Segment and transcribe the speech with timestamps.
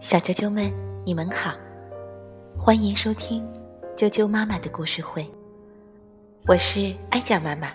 [0.00, 0.72] 小啾啾们，
[1.04, 1.54] 你们好，
[2.56, 3.46] 欢迎收听
[3.96, 5.28] 啾啾妈妈的故事会。
[6.46, 7.68] 我是哀家妈妈，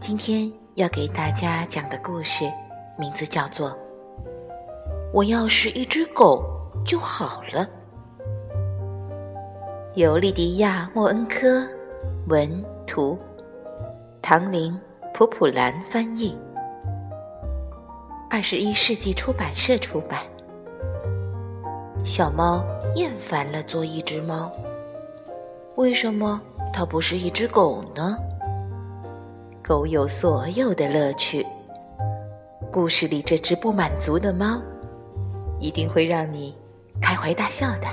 [0.00, 2.50] 今天要给大家讲的故事
[2.98, 3.70] 名字叫做
[5.12, 6.44] 《我要是一只狗
[6.84, 7.66] 就好了》，
[9.94, 11.66] 由莉迪亚·莫恩科
[12.28, 13.18] 文图，
[14.22, 14.72] 唐玲·
[15.12, 16.36] 普普兰翻译，
[18.34, 20.22] 二十一世纪出版社出版。
[22.02, 24.50] 小猫厌烦了做一只猫，
[25.74, 26.40] 为什么
[26.72, 28.16] 它不是一只狗呢？
[29.62, 31.46] 狗有所有的乐趣。
[32.72, 34.58] 故事里这只不满足的猫，
[35.60, 36.56] 一定会让你
[37.02, 37.88] 开怀大笑的。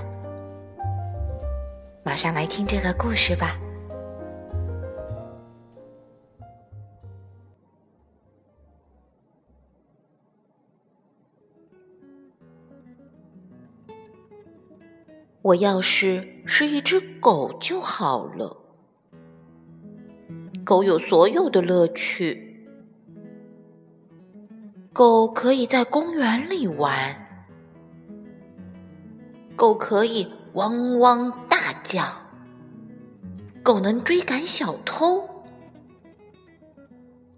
[2.01, 3.59] 马上来听这个故事吧。
[15.49, 18.55] 我要是是一只狗就好了。
[20.63, 22.67] 狗有所有的乐趣。
[24.93, 27.15] 狗可以在公园里玩。
[29.55, 32.05] 狗可以汪汪大叫。
[33.63, 35.27] 狗能追赶小偷。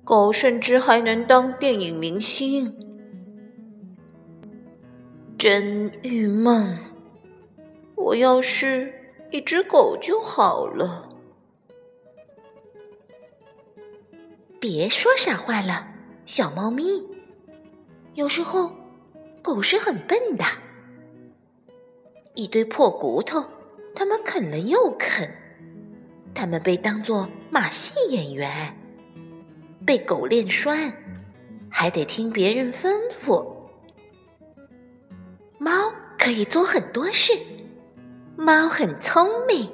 [0.03, 2.75] 狗甚至还能当电影明星。
[5.37, 6.90] 真郁闷。
[8.01, 8.91] 我要是
[9.29, 11.07] 一只狗就好了。
[14.59, 15.87] 别说傻话了，
[16.25, 17.07] 小猫咪。
[18.15, 18.71] 有时候，
[19.43, 20.43] 狗是很笨的。
[22.33, 23.43] 一堆破骨头，
[23.93, 25.31] 它们啃了又啃。
[26.33, 28.75] 它们被当作马戏演员，
[29.85, 30.91] 被狗练拴，
[31.69, 33.45] 还得听别人吩咐。
[35.59, 37.37] 猫可以做很多事。
[38.37, 39.69] 猫很聪明，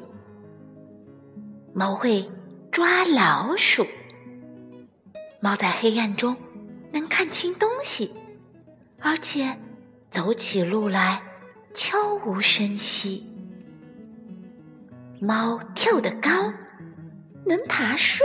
[1.74, 2.30] 猫会
[2.72, 3.86] 抓老鼠。
[5.40, 6.36] 猫在黑暗中
[6.92, 8.12] 能看清东西，
[9.00, 9.58] 而且
[10.10, 11.22] 走起路来
[11.74, 13.26] 悄无声息。
[15.20, 16.30] 猫跳得高，
[17.46, 18.24] 能爬树。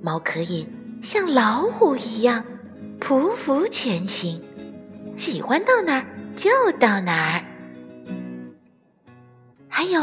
[0.00, 0.66] 猫可以
[1.02, 2.44] 像老虎一样
[2.98, 4.42] 匍匐前行，
[5.18, 7.44] 喜欢到哪儿就到哪儿。
[9.74, 10.02] 还有，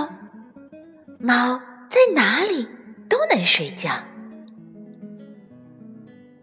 [1.19, 2.67] 猫在哪里
[3.07, 3.91] 都能睡觉。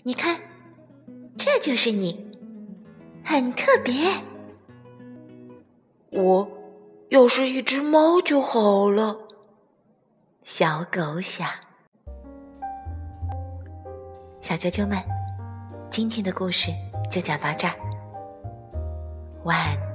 [0.05, 0.39] 你看，
[1.37, 2.31] 这就是你，
[3.25, 3.95] 很特别。
[6.13, 6.49] 我
[7.09, 9.19] 要是一只猫就好了。
[10.45, 11.51] 小狗想。
[14.41, 14.97] 小啾啾们，
[15.91, 16.71] 今天的故事
[17.11, 17.75] 就讲到这儿。
[19.43, 19.86] 晚。